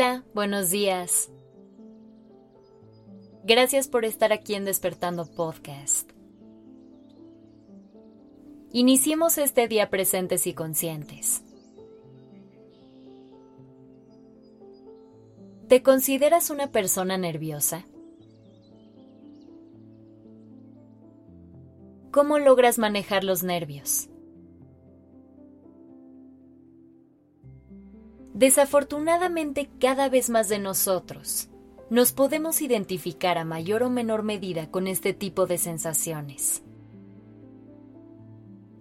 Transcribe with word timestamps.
Hola, 0.00 0.24
buenos 0.32 0.70
días. 0.70 1.30
Gracias 3.44 3.86
por 3.86 4.06
estar 4.06 4.32
aquí 4.32 4.54
en 4.54 4.64
Despertando 4.64 5.26
Podcast. 5.26 6.10
Iniciemos 8.72 9.36
este 9.36 9.68
día 9.68 9.90
presentes 9.90 10.46
y 10.46 10.54
conscientes. 10.54 11.42
¿Te 15.68 15.82
consideras 15.82 16.48
una 16.48 16.72
persona 16.72 17.18
nerviosa? 17.18 17.84
¿Cómo 22.10 22.38
logras 22.38 22.78
manejar 22.78 23.22
los 23.22 23.42
nervios? 23.42 24.09
Desafortunadamente 28.34 29.68
cada 29.80 30.08
vez 30.08 30.30
más 30.30 30.48
de 30.48 30.58
nosotros 30.58 31.48
nos 31.90 32.12
podemos 32.12 32.62
identificar 32.62 33.36
a 33.36 33.44
mayor 33.44 33.82
o 33.82 33.90
menor 33.90 34.22
medida 34.22 34.70
con 34.70 34.86
este 34.86 35.12
tipo 35.12 35.46
de 35.46 35.58
sensaciones. 35.58 36.62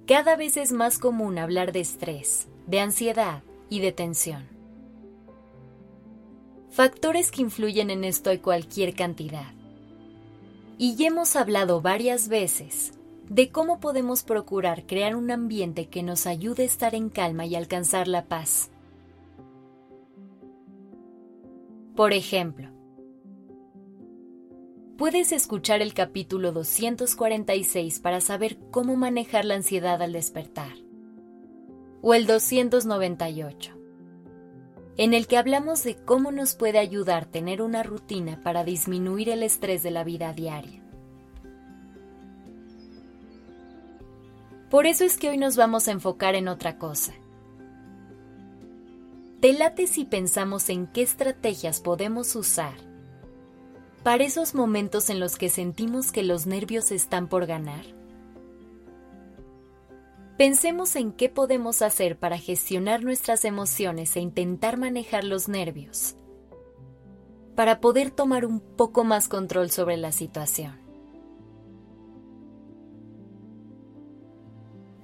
Cada 0.05 0.35
vez 0.35 0.57
es 0.57 0.71
más 0.71 0.99
común 0.99 1.39
hablar 1.39 1.71
de 1.71 1.79
estrés, 1.79 2.47
de 2.67 2.79
ansiedad 2.79 3.43
y 3.69 3.79
de 3.79 3.91
tensión. 3.91 4.47
Factores 6.69 7.31
que 7.31 7.41
influyen 7.41 7.89
en 7.89 8.03
esto 8.03 8.29
hay 8.29 8.37
cualquier 8.37 8.93
cantidad. 8.93 9.53
Y 10.77 10.95
ya 10.95 11.07
hemos 11.07 11.35
hablado 11.35 11.81
varias 11.81 12.27
veces 12.27 12.93
de 13.27 13.49
cómo 13.49 13.79
podemos 13.79 14.23
procurar 14.23 14.85
crear 14.85 15.15
un 15.15 15.31
ambiente 15.31 15.87
que 15.87 16.03
nos 16.03 16.27
ayude 16.27 16.63
a 16.63 16.67
estar 16.67 16.93
en 16.93 17.09
calma 17.09 17.45
y 17.47 17.55
alcanzar 17.55 18.07
la 18.07 18.25
paz. 18.25 18.69
Por 21.99 22.13
ejemplo, 22.13 22.69
puedes 24.97 25.33
escuchar 25.33 25.81
el 25.81 25.93
capítulo 25.93 26.53
246 26.53 27.99
para 27.99 28.21
saber 28.21 28.57
cómo 28.71 28.95
manejar 28.95 29.43
la 29.43 29.55
ansiedad 29.55 30.01
al 30.01 30.13
despertar, 30.13 30.71
o 32.01 32.13
el 32.13 32.25
298, 32.25 33.73
en 34.95 35.13
el 35.13 35.27
que 35.27 35.35
hablamos 35.35 35.83
de 35.83 35.97
cómo 35.97 36.31
nos 36.31 36.55
puede 36.55 36.79
ayudar 36.79 37.25
tener 37.25 37.61
una 37.61 37.83
rutina 37.83 38.39
para 38.41 38.63
disminuir 38.63 39.27
el 39.27 39.43
estrés 39.43 39.83
de 39.83 39.91
la 39.91 40.05
vida 40.05 40.31
diaria. 40.31 40.81
Por 44.69 44.85
eso 44.85 45.03
es 45.03 45.17
que 45.17 45.31
hoy 45.31 45.37
nos 45.37 45.57
vamos 45.57 45.89
a 45.89 45.91
enfocar 45.91 46.35
en 46.35 46.47
otra 46.47 46.77
cosa 46.77 47.13
¿Te 49.39 49.53
late 49.53 49.87
si 49.87 50.03
pensamos 50.03 50.69
en 50.69 50.87
qué 50.87 51.01
estrategias 51.01 51.79
podemos 51.79 52.35
usar 52.35 52.73
para 54.03 54.25
esos 54.25 54.53
momentos 54.53 55.09
en 55.09 55.21
los 55.21 55.37
que 55.37 55.47
sentimos 55.47 56.11
que 56.11 56.23
los 56.23 56.45
nervios 56.45 56.91
están 56.91 57.29
por 57.29 57.45
ganar? 57.45 57.85
Pensemos 60.37 60.97
en 60.97 61.13
qué 61.13 61.29
podemos 61.29 61.81
hacer 61.81 62.19
para 62.19 62.37
gestionar 62.37 63.01
nuestras 63.01 63.45
emociones 63.45 64.13
e 64.17 64.19
intentar 64.19 64.75
manejar 64.75 65.23
los 65.23 65.47
nervios, 65.47 66.17
para 67.55 67.79
poder 67.79 68.11
tomar 68.11 68.45
un 68.45 68.59
poco 68.59 69.05
más 69.05 69.29
control 69.29 69.71
sobre 69.71 69.95
la 69.95 70.11
situación. 70.11 70.81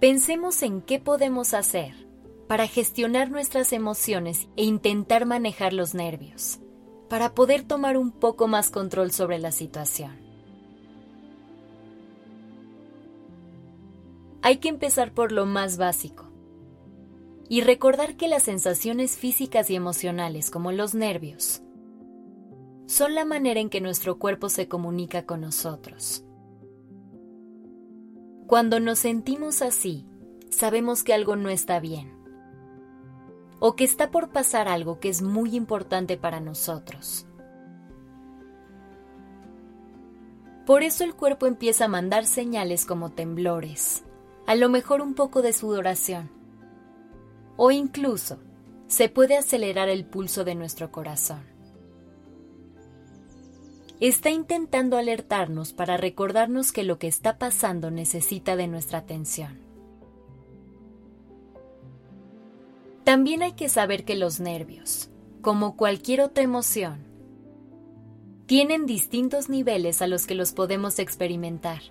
Pensemos 0.02 0.62
en 0.62 0.82
qué 0.82 1.00
podemos 1.00 1.54
hacer 1.54 2.05
para 2.48 2.68
gestionar 2.68 3.32
nuestras 3.32 3.74
emociones 3.74 4.48
e 4.56 4.64
intentar 4.64 5.26
manejar 5.26 5.74
los 5.74 5.96
nervios, 5.96 6.60
para 7.10 7.34
poder 7.34 7.64
tomar 7.64 7.98
un 7.98 8.12
poco 8.12 8.48
más 8.48 8.70
control 8.70 9.12
sobre 9.12 9.40
la 9.40 9.52
situación. 9.52 10.12
Hay 14.42 14.58
que 14.58 14.70
empezar 14.70 15.12
por 15.12 15.32
lo 15.32 15.48
más 15.48 15.78
básico 15.78 16.26
y 17.50 17.62
recordar 17.62 18.16
que 18.16 18.28
las 18.28 18.44
sensaciones 18.44 19.18
físicas 19.18 19.70
y 19.72 19.76
emocionales 19.76 20.52
como 20.52 20.72
los 20.72 20.94
nervios 20.94 21.62
son 22.86 23.16
la 23.16 23.26
manera 23.26 23.60
en 23.60 23.72
que 23.72 23.82
nuestro 23.82 24.20
cuerpo 24.20 24.50
se 24.50 24.68
comunica 24.68 25.26
con 25.26 25.42
nosotros. 25.42 26.24
Cuando 28.46 28.80
nos 28.80 29.00
sentimos 29.00 29.64
así, 29.64 30.06
sabemos 30.52 31.04
que 31.04 31.16
algo 31.16 31.36
no 31.36 31.50
está 31.50 31.80
bien 31.80 32.25
o 33.60 33.76
que 33.76 33.84
está 33.84 34.12
por 34.12 34.30
pasar 34.30 34.68
algo 34.68 35.00
que 35.00 35.10
es 35.10 35.22
muy 35.22 35.56
importante 35.56 36.18
para 36.18 36.40
nosotros. 36.40 37.26
Por 40.66 40.82
eso 40.84 41.04
el 41.04 41.14
cuerpo 41.14 41.46
empieza 41.46 41.86
a 41.86 41.90
mandar 41.90 42.26
señales 42.26 42.86
como 42.86 43.12
temblores, 43.12 44.04
a 44.48 44.56
lo 44.56 44.68
mejor 44.68 45.02
un 45.02 45.14
poco 45.14 45.42
de 45.42 45.54
sudoración, 45.54 46.30
o 47.56 47.72
incluso 47.72 48.40
se 48.88 49.10
puede 49.10 49.38
acelerar 49.38 49.90
el 49.90 50.06
pulso 50.06 50.44
de 50.44 50.56
nuestro 50.56 50.92
corazón. 50.92 51.44
Está 54.00 54.30
intentando 54.30 54.98
alertarnos 54.98 55.72
para 55.72 55.98
recordarnos 55.98 56.72
que 56.72 56.84
lo 56.84 57.00
que 57.00 57.08
está 57.08 57.38
pasando 57.38 57.92
necesita 57.92 58.56
de 58.56 58.68
nuestra 58.68 59.00
atención. 59.00 59.65
También 63.06 63.44
hay 63.44 63.52
que 63.52 63.70
saber 63.70 64.04
que 64.04 64.16
los 64.16 64.40
nervios, 64.40 65.12
como 65.42 65.78
cualquier 65.78 66.22
otra 66.22 66.44
emoción, 66.44 67.06
tienen 68.48 68.88
distintos 68.88 69.48
niveles 69.48 70.02
a 70.02 70.08
los 70.08 70.26
que 70.26 70.34
los 70.34 70.54
podemos 70.54 70.98
experimentar. 70.98 71.82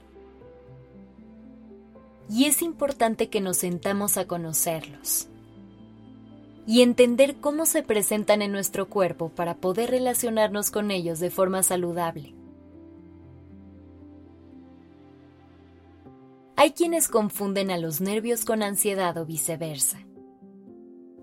Y 2.28 2.46
es 2.46 2.62
importante 2.62 3.28
que 3.28 3.40
nos 3.40 3.58
sentamos 3.58 4.16
a 4.16 4.26
conocerlos 4.26 5.28
y 6.66 6.82
entender 6.82 7.36
cómo 7.36 7.64
se 7.64 7.84
presentan 7.84 8.42
en 8.42 8.50
nuestro 8.50 8.88
cuerpo 8.88 9.28
para 9.28 9.54
poder 9.54 9.90
relacionarnos 9.90 10.72
con 10.72 10.90
ellos 10.90 11.20
de 11.20 11.30
forma 11.30 11.62
saludable. 11.62 12.34
Hay 16.56 16.72
quienes 16.72 17.06
confunden 17.06 17.70
a 17.70 17.78
los 17.78 18.00
nervios 18.00 18.44
con 18.44 18.64
ansiedad 18.64 19.16
o 19.16 19.24
viceversa 19.24 20.00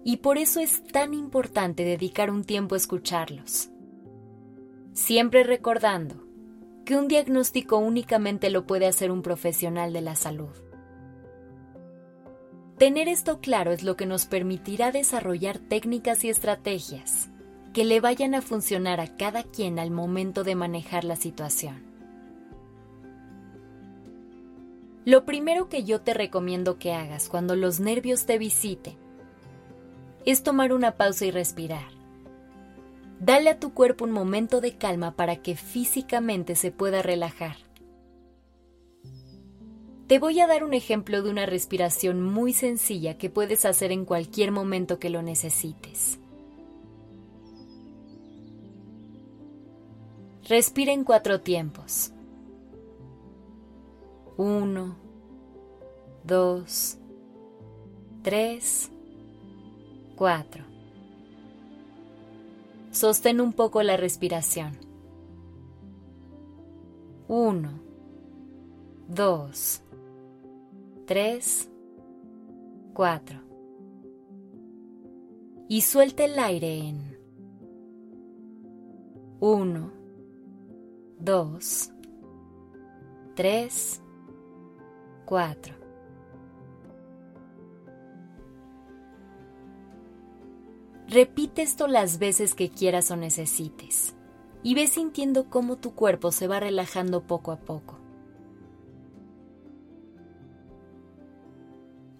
y 0.03 0.17
por 0.17 0.38
eso 0.38 0.59
es 0.59 0.84
tan 0.84 1.13
importante 1.13 1.84
dedicar 1.84 2.31
un 2.31 2.44
tiempo 2.44 2.75
a 2.75 2.78
escucharlos. 2.78 3.69
Siempre 4.94 5.44
recordando 5.44 6.16
que 6.85 6.95
un 6.95 7.07
diagnóstico 7.07 7.78
únicamente 7.78 8.50
lo 8.50 8.66
puede 8.66 8.88
hacer 8.88 9.11
un 9.11 9.22
profesional 9.22 9.94
de 9.94 10.01
la 10.01 10.16
salud. 10.16 10.50
Tener 12.78 13.07
esto 13.07 13.40
claro 13.40 13.72
es 13.72 13.84
lo 13.84 13.95
que 13.95 14.07
nos 14.07 14.25
permitirá 14.25 14.91
desarrollar 14.91 15.59
técnicas 15.59 16.23
y 16.23 16.29
estrategias 16.29 17.29
que 17.73 17.85
le 17.85 18.01
vayan 18.01 18.34
a 18.35 18.41
funcionar 18.41 19.00
a 19.00 19.16
cada 19.16 19.44
quien 19.44 19.79
al 19.79 19.91
momento 19.91 20.44
de 20.44 20.56
manejar 20.56 21.03
la 21.03 21.16
situación. 21.16 21.84
Lo 25.06 25.25
primero 25.25 25.69
que 25.69 25.84
yo 25.84 26.01
te 26.01 26.13
recomiendo 26.13 26.78
que 26.78 26.94
hagas 26.94 27.29
cuando 27.29 27.56
los 27.56 27.79
nervios 27.79 28.25
te 28.25 28.38
visiten 28.38 29.00
es 30.26 30.44
tomar 30.44 30.74
una 30.74 30.98
pausa 30.98 31.26
y 31.26 31.32
respirar. 31.32 31.90
Dale 33.20 33.52
a 33.52 33.59
tu 33.59 33.74
cuerpo 33.74 34.06
un 34.06 34.12
momento 34.12 34.62
de 34.62 34.78
calma 34.78 35.16
para 35.16 35.38
que 35.38 35.56
físicamente 35.56 36.56
se 36.56 36.72
pueda 36.72 37.02
relajar. 37.02 37.58
Te 40.08 40.20
voy 40.20 40.40
a 40.41 40.47
dar 40.47 40.64
un 40.64 40.73
ejemplo 40.73 41.22
de 41.22 41.29
una 41.29 41.46
respiración 41.46 42.22
muy 42.22 42.52
sencilla 42.52 43.18
que 43.18 43.29
puedes 43.29 43.64
hacer 43.64 43.91
en 43.91 44.06
cualquier 44.06 44.52
momento 44.52 45.00
que 45.00 45.09
lo 45.09 45.22
necesites. 45.22 46.20
Respira 50.50 50.91
en 50.91 51.06
cuatro 51.06 51.40
tiempos. 51.40 52.12
Uno, 54.35 54.97
dos, 56.26 56.97
tres, 58.22 58.91
4. 60.16 60.63
Sostén 62.91 63.41
un 63.41 63.53
poco 63.53 63.84
la 63.84 63.97
respiración. 63.97 64.78
1, 67.28 67.69
2, 69.08 69.81
3, 71.05 71.69
4. 72.93 73.40
Y 75.69 75.81
suelte 75.81 76.25
el 76.25 76.37
aire 76.37 76.78
en 76.79 77.17
1, 79.40 79.91
2, 81.19 81.91
3, 83.35 84.02
4. 85.25 85.80
Repite 91.11 91.61
esto 91.61 91.87
las 91.87 92.19
veces 92.19 92.55
que 92.55 92.69
quieras 92.69 93.11
o 93.11 93.17
necesites 93.17 94.16
y 94.63 94.75
ve 94.75 94.87
sintiendo 94.87 95.49
cómo 95.49 95.75
tu 95.75 95.93
cuerpo 95.93 96.31
se 96.31 96.47
va 96.47 96.61
relajando 96.61 97.28
poco 97.28 97.52
a 97.52 97.58
poco. 97.58 97.99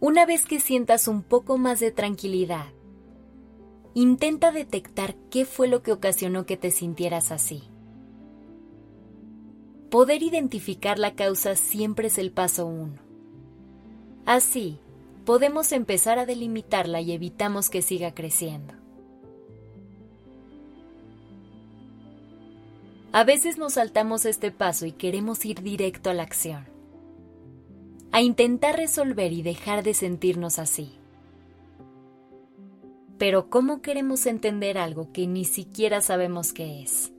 Una 0.01 0.25
vez 0.25 0.45
que 0.45 0.59
sientas 0.59 1.07
un 1.07 1.23
poco 1.23 1.57
más 1.57 1.79
de 1.79 1.91
tranquilidad, 1.91 2.65
intenta 3.93 4.51
detectar 4.51 5.15
qué 5.29 5.45
fue 5.45 5.69
lo 5.69 5.83
que 5.83 5.94
ocasionó 5.94 6.45
que 6.45 6.57
te 6.57 6.69
sintieras 6.69 7.31
así. 7.31 7.63
Poder 9.89 10.21
identificar 10.21 10.99
la 10.99 11.15
causa 11.15 11.55
siempre 11.55 12.07
es 12.07 12.17
el 12.17 12.33
paso 12.33 12.65
uno. 12.65 12.99
Así, 14.25 14.79
podemos 15.23 15.71
empezar 15.71 16.19
a 16.19 16.25
delimitarla 16.25 16.99
y 16.99 17.13
evitamos 17.13 17.69
que 17.69 17.81
siga 17.81 18.13
creciendo. 18.13 18.81
A 23.13 23.25
veces 23.25 23.57
nos 23.57 23.73
saltamos 23.73 24.25
este 24.25 24.51
paso 24.51 24.85
y 24.85 24.93
queremos 24.93 25.43
ir 25.43 25.61
directo 25.61 26.09
a 26.09 26.13
la 26.13 26.23
acción, 26.23 26.65
a 28.13 28.21
intentar 28.21 28.77
resolver 28.77 29.33
y 29.33 29.41
dejar 29.41 29.83
de 29.83 29.93
sentirnos 29.93 30.59
así. 30.59 30.93
Pero 33.17 33.49
¿cómo 33.49 33.81
queremos 33.81 34.25
entender 34.25 34.77
algo 34.77 35.11
que 35.11 35.27
ni 35.27 35.43
siquiera 35.43 35.99
sabemos 35.99 36.53
qué 36.53 36.83
es? 36.83 37.11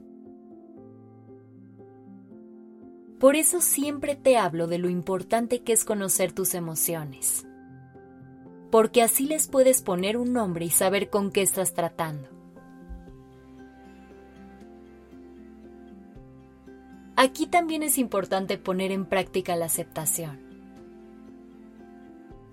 Por 3.19 3.35
eso 3.35 3.61
siempre 3.61 4.15
te 4.15 4.35
hablo 4.35 4.65
de 4.65 4.79
lo 4.79 4.89
importante 4.89 5.61
que 5.61 5.73
es 5.73 5.85
conocer 5.85 6.33
tus 6.33 6.55
emociones, 6.55 7.45
porque 8.71 9.03
así 9.03 9.27
les 9.27 9.47
puedes 9.47 9.83
poner 9.83 10.17
un 10.17 10.33
nombre 10.33 10.65
y 10.65 10.71
saber 10.71 11.11
con 11.11 11.31
qué 11.31 11.43
estás 11.43 11.75
tratando. 11.75 12.42
Aquí 17.15 17.45
también 17.45 17.83
es 17.83 17.97
importante 17.97 18.57
poner 18.57 18.91
en 18.91 19.05
práctica 19.05 19.55
la 19.55 19.65
aceptación. 19.65 20.39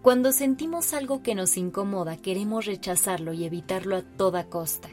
Cuando 0.03 0.33
sentimos 0.33 0.93
algo 0.93 1.23
que 1.23 1.35
nos 1.35 1.57
incomoda, 1.57 2.17
queremos 2.17 2.67
rechazarlo 2.67 3.33
y 3.33 3.45
evitarlo 3.45 3.97
a 3.97 4.03
toda 4.03 4.45
costa. 4.45 4.89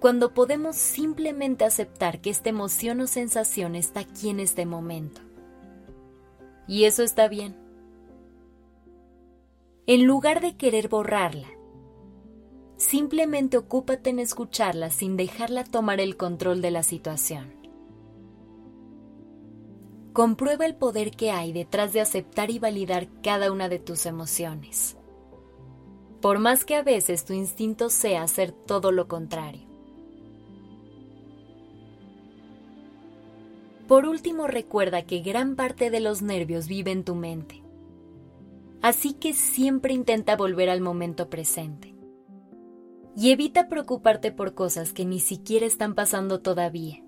Cuando 0.00 0.32
podemos 0.32 0.76
simplemente 0.76 1.64
aceptar 1.64 2.20
que 2.20 2.30
esta 2.30 2.48
emoción 2.48 3.00
o 3.00 3.06
sensación 3.06 3.74
está 3.74 4.00
aquí 4.00 4.30
en 4.30 4.40
este 4.40 4.64
momento. 4.64 5.20
Y 6.66 6.84
eso 6.84 7.02
está 7.02 7.28
bien. 7.28 7.56
En 9.86 10.04
lugar 10.04 10.40
de 10.40 10.56
querer 10.56 10.88
borrarla, 10.88 11.48
simplemente 12.76 13.58
ocúpate 13.58 14.10
en 14.10 14.18
escucharla 14.18 14.90
sin 14.90 15.16
dejarla 15.16 15.64
tomar 15.64 16.00
el 16.00 16.16
control 16.16 16.62
de 16.62 16.70
la 16.70 16.82
situación. 16.82 17.59
Comprueba 20.12 20.66
el 20.66 20.74
poder 20.74 21.12
que 21.12 21.30
hay 21.30 21.52
detrás 21.52 21.92
de 21.92 22.00
aceptar 22.00 22.50
y 22.50 22.58
validar 22.58 23.06
cada 23.22 23.52
una 23.52 23.68
de 23.68 23.78
tus 23.78 24.06
emociones. 24.06 24.96
Por 26.20 26.40
más 26.40 26.64
que 26.64 26.74
a 26.74 26.82
veces 26.82 27.24
tu 27.24 27.32
instinto 27.32 27.90
sea 27.90 28.22
hacer 28.22 28.50
todo 28.50 28.90
lo 28.90 29.06
contrario. 29.06 29.70
Por 33.86 34.06
último, 34.06 34.46
recuerda 34.46 35.02
que 35.02 35.20
gran 35.20 35.56
parte 35.56 35.90
de 35.90 36.00
los 36.00 36.22
nervios 36.22 36.66
vive 36.66 36.90
en 36.90 37.04
tu 37.04 37.14
mente. 37.14 37.62
Así 38.82 39.14
que 39.14 39.32
siempre 39.32 39.94
intenta 39.94 40.36
volver 40.36 40.70
al 40.70 40.80
momento 40.80 41.28
presente. 41.28 41.94
Y 43.16 43.30
evita 43.30 43.68
preocuparte 43.68 44.32
por 44.32 44.54
cosas 44.54 44.92
que 44.92 45.04
ni 45.04 45.20
siquiera 45.20 45.66
están 45.66 45.94
pasando 45.94 46.40
todavía. 46.40 47.02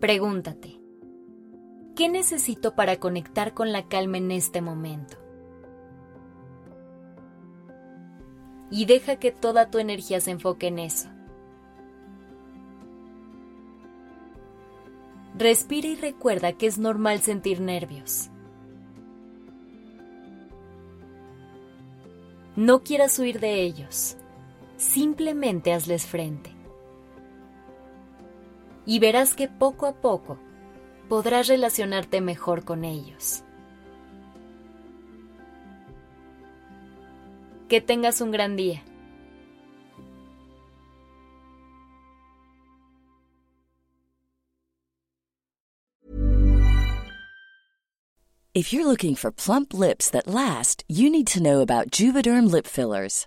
Pregúntate, 0.00 0.78
¿qué 1.94 2.10
necesito 2.10 2.74
para 2.74 3.00
conectar 3.00 3.54
con 3.54 3.72
la 3.72 3.88
calma 3.88 4.18
en 4.18 4.30
este 4.30 4.60
momento? 4.60 5.16
Y 8.70 8.84
deja 8.84 9.16
que 9.16 9.32
toda 9.32 9.70
tu 9.70 9.78
energía 9.78 10.20
se 10.20 10.32
enfoque 10.32 10.66
en 10.66 10.80
eso. 10.80 11.08
Respira 15.38 15.88
y 15.88 15.96
recuerda 15.96 16.52
que 16.52 16.66
es 16.66 16.76
normal 16.76 17.20
sentir 17.20 17.62
nervios. 17.62 18.28
No 22.54 22.82
quieras 22.82 23.18
huir 23.18 23.40
de 23.40 23.62
ellos, 23.62 24.18
simplemente 24.76 25.72
hazles 25.72 26.06
frente 26.06 26.55
y 28.86 28.98
verás 29.00 29.34
que 29.34 29.48
poco 29.48 29.86
a 29.86 29.92
poco 29.92 30.38
podrás 31.08 31.48
relacionarte 31.48 32.20
mejor 32.20 32.64
con 32.64 32.84
ellos. 32.84 33.42
Que 37.68 37.80
tengas 37.80 38.20
un 38.20 38.30
gran 38.30 38.56
día. 38.56 38.82
If 48.56 48.72
you're 48.72 48.86
looking 48.86 49.16
for 49.16 49.30
plump 49.30 49.74
lips 49.74 50.08
that 50.12 50.26
last, 50.26 50.82
you 50.88 51.10
need 51.10 51.26
to 51.26 51.42
know 51.42 51.60
about 51.60 51.90
Juvederm 51.90 52.50
lip 52.50 52.66
fillers. 52.66 53.26